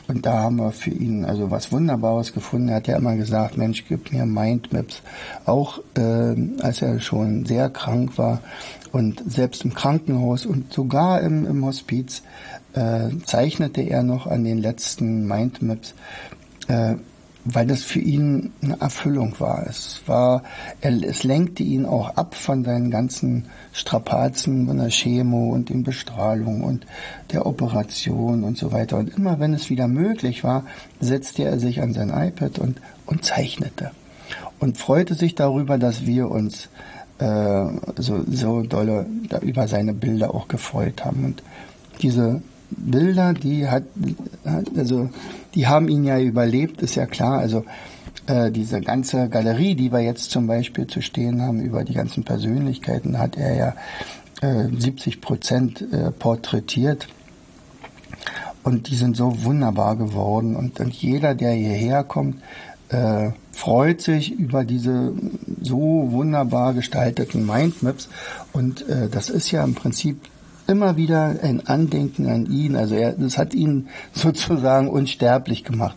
und 0.06 0.26
da 0.26 0.34
haben 0.42 0.56
wir 0.56 0.70
für 0.70 0.90
ihn 0.90 1.24
also 1.24 1.50
was 1.50 1.72
Wunderbares 1.72 2.34
gefunden. 2.34 2.68
Er 2.68 2.76
hat 2.76 2.88
ja 2.88 2.96
immer 2.96 3.16
gesagt, 3.16 3.56
Mensch, 3.56 3.86
gib 3.88 4.12
mir 4.12 4.26
Mindmaps. 4.26 5.00
Auch 5.46 5.78
äh, 5.96 6.34
als 6.60 6.82
er 6.82 7.00
schon 7.00 7.46
sehr 7.46 7.70
krank 7.70 8.18
war 8.18 8.42
und 8.92 9.22
selbst 9.26 9.64
im 9.64 9.72
Krankenhaus 9.72 10.44
und 10.44 10.72
sogar 10.72 11.22
im, 11.22 11.46
im 11.46 11.64
Hospiz 11.64 12.22
äh, 12.74 13.08
zeichnete 13.24 13.80
er 13.80 14.02
noch 14.02 14.26
an 14.26 14.44
den 14.44 14.58
letzten 14.58 15.26
Mindmaps, 15.26 15.94
äh, 16.68 16.96
weil 17.44 17.66
das 17.66 17.82
für 17.82 18.00
ihn 18.00 18.52
eine 18.62 18.80
Erfüllung 18.80 19.38
war. 19.38 19.66
Es 19.66 20.02
war, 20.06 20.42
es 20.80 21.24
lenkte 21.24 21.62
ihn 21.62 21.84
auch 21.84 22.16
ab 22.16 22.34
von 22.34 22.64
seinen 22.64 22.90
ganzen 22.90 23.46
Strapazen, 23.72 24.66
von 24.66 24.78
der 24.78 24.88
Chemo 24.88 25.50
und 25.50 25.68
den 25.68 25.82
Bestrahlung 25.82 26.62
und 26.62 26.86
der 27.32 27.46
Operation 27.46 28.44
und 28.44 28.56
so 28.56 28.72
weiter. 28.72 28.96
Und 28.96 29.14
immer 29.16 29.40
wenn 29.40 29.52
es 29.52 29.68
wieder 29.68 29.88
möglich 29.88 30.42
war, 30.42 30.64
setzte 31.00 31.44
er 31.44 31.58
sich 31.58 31.82
an 31.82 31.92
sein 31.92 32.10
iPad 32.10 32.58
und, 32.58 32.80
und 33.04 33.24
zeichnete. 33.24 33.90
Und 34.58 34.78
freute 34.78 35.14
sich 35.14 35.34
darüber, 35.34 35.76
dass 35.76 36.06
wir 36.06 36.30
uns 36.30 36.70
äh, 37.18 37.66
so, 37.96 38.24
so 38.26 38.62
dolle 38.62 39.06
über 39.42 39.68
seine 39.68 39.92
Bilder 39.92 40.34
auch 40.34 40.48
gefreut 40.48 41.04
haben. 41.04 41.26
Und 41.26 41.42
diese 42.00 42.40
Bilder, 42.76 43.34
die 43.34 43.68
hat, 43.68 43.84
also 44.76 45.10
die 45.54 45.66
haben 45.66 45.88
ihn 45.88 46.04
ja 46.04 46.18
überlebt, 46.18 46.82
ist 46.82 46.94
ja 46.94 47.06
klar. 47.06 47.38
Also 47.38 47.64
äh, 48.26 48.50
diese 48.50 48.80
ganze 48.80 49.28
Galerie, 49.28 49.74
die 49.74 49.92
wir 49.92 50.00
jetzt 50.00 50.30
zum 50.30 50.46
Beispiel 50.46 50.86
zu 50.86 51.02
stehen 51.02 51.42
haben 51.42 51.60
über 51.60 51.84
die 51.84 51.94
ganzen 51.94 52.24
Persönlichkeiten, 52.24 53.18
hat 53.18 53.36
er 53.36 53.54
ja 53.54 53.74
äh, 54.40 54.68
70 54.76 55.20
Prozent 55.20 55.84
äh, 55.92 56.10
porträtiert. 56.10 57.08
Und 58.62 58.88
die 58.88 58.96
sind 58.96 59.16
so 59.16 59.44
wunderbar 59.44 59.96
geworden. 59.96 60.56
Und, 60.56 60.80
und 60.80 60.94
jeder, 60.94 61.34
der 61.34 61.52
hierher 61.52 62.02
kommt, 62.02 62.36
äh, 62.88 63.30
freut 63.52 64.00
sich 64.00 64.32
über 64.32 64.64
diese 64.64 65.12
so 65.60 66.08
wunderbar 66.10 66.72
gestalteten 66.72 67.46
Mindmaps. 67.46 68.08
Und 68.52 68.88
äh, 68.88 69.08
das 69.10 69.28
ist 69.28 69.50
ja 69.50 69.62
im 69.62 69.74
Prinzip 69.74 70.18
immer 70.66 70.96
wieder 70.96 71.36
ein 71.42 71.66
Andenken 71.66 72.28
an 72.28 72.46
ihn. 72.46 72.76
Also 72.76 72.94
er, 72.94 73.12
das 73.12 73.38
hat 73.38 73.54
ihn 73.54 73.88
sozusagen 74.12 74.88
unsterblich 74.88 75.64
gemacht. 75.64 75.96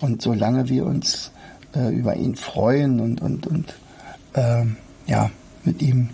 Und 0.00 0.22
solange 0.22 0.68
wir 0.68 0.86
uns 0.86 1.32
äh, 1.74 1.94
über 1.94 2.16
ihn 2.16 2.36
freuen 2.36 3.00
und, 3.00 3.20
und, 3.20 3.46
und 3.46 3.74
äh, 4.34 4.64
ja, 5.06 5.30
mit 5.64 5.82
ihm 5.82 6.10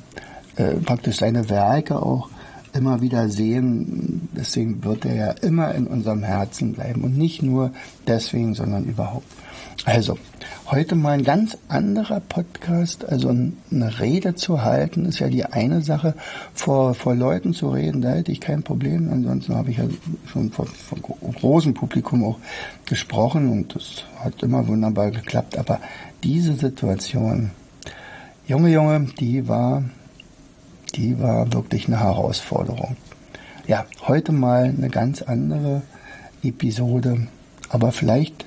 äh, 0.56 0.74
praktisch 0.76 1.16
seine 1.16 1.48
Werke 1.48 2.00
auch 2.00 2.28
immer 2.72 3.00
wieder 3.00 3.28
sehen, 3.28 4.28
deswegen 4.36 4.84
wird 4.84 5.04
er 5.04 5.14
ja 5.14 5.30
immer 5.30 5.74
in 5.74 5.86
unserem 5.86 6.22
Herzen 6.22 6.72
bleiben 6.72 7.02
und 7.02 7.18
nicht 7.18 7.42
nur 7.42 7.72
deswegen, 8.06 8.54
sondern 8.54 8.84
überhaupt. 8.84 9.26
Also, 9.86 10.18
heute 10.70 10.94
mal 10.94 11.12
ein 11.12 11.24
ganz 11.24 11.56
anderer 11.68 12.20
Podcast. 12.20 13.08
Also 13.08 13.30
eine 13.30 13.98
Rede 13.98 14.34
zu 14.34 14.62
halten 14.62 15.06
ist 15.06 15.20
ja 15.20 15.28
die 15.28 15.46
eine 15.46 15.80
Sache. 15.80 16.14
Vor, 16.52 16.94
vor 16.94 17.14
Leuten 17.14 17.54
zu 17.54 17.70
reden, 17.70 18.02
da 18.02 18.10
hätte 18.10 18.30
ich 18.30 18.40
kein 18.40 18.62
Problem. 18.62 19.10
Ansonsten 19.10 19.54
habe 19.54 19.70
ich 19.70 19.78
ja 19.78 19.84
schon 20.30 20.50
vor, 20.50 20.66
vor 20.66 20.98
großem 20.98 21.72
Publikum 21.72 22.24
auch 22.24 22.38
gesprochen 22.84 23.50
und 23.50 23.74
das 23.74 24.04
hat 24.22 24.42
immer 24.42 24.66
wunderbar 24.68 25.10
geklappt. 25.10 25.56
Aber 25.56 25.80
diese 26.22 26.54
Situation, 26.54 27.50
Junge, 28.46 28.68
Junge, 28.70 29.06
die 29.18 29.48
war, 29.48 29.82
die 30.94 31.18
war 31.18 31.50
wirklich 31.54 31.86
eine 31.86 32.00
Herausforderung. 32.00 32.96
Ja, 33.66 33.86
heute 34.06 34.32
mal 34.32 34.64
eine 34.64 34.90
ganz 34.90 35.22
andere 35.22 35.80
Episode. 36.42 37.28
Aber 37.70 37.92
vielleicht 37.92 38.44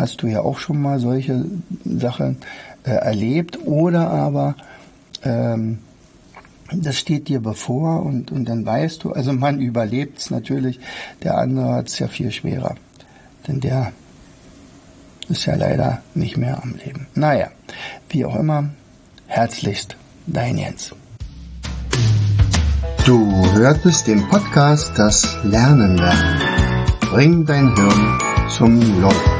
hast 0.00 0.22
du 0.22 0.26
ja 0.26 0.40
auch 0.40 0.58
schon 0.58 0.80
mal 0.80 0.98
solche 0.98 1.44
Sachen 1.84 2.38
äh, 2.84 2.90
erlebt 2.90 3.58
oder 3.66 4.10
aber 4.10 4.56
ähm, 5.22 5.78
das 6.72 6.96
steht 6.96 7.28
dir 7.28 7.40
bevor 7.40 8.04
und, 8.04 8.32
und 8.32 8.48
dann 8.48 8.64
weißt 8.64 9.04
du, 9.04 9.12
also 9.12 9.32
man 9.32 9.60
überlebt 9.60 10.18
es 10.18 10.30
natürlich, 10.30 10.80
der 11.22 11.36
andere 11.36 11.74
hat 11.74 11.88
es 11.88 11.98
ja 11.98 12.08
viel 12.08 12.30
schwerer. 12.30 12.76
Denn 13.46 13.60
der 13.60 13.92
ist 15.28 15.46
ja 15.46 15.56
leider 15.56 16.02
nicht 16.14 16.36
mehr 16.36 16.62
am 16.62 16.76
Leben. 16.76 17.08
Naja, 17.14 17.48
wie 18.08 18.24
auch 18.24 18.36
immer, 18.36 18.70
herzlichst 19.26 19.96
dein 20.26 20.58
Jens. 20.58 20.94
Du 23.04 23.52
hörtest 23.54 24.06
den 24.06 24.28
Podcast 24.28 24.92
Das 24.96 25.36
Lernen 25.42 25.96
lernen. 25.96 26.40
Bring 27.00 27.44
dein 27.44 27.74
Hirn 27.74 28.18
zum 28.48 29.00
Laufen 29.00 29.39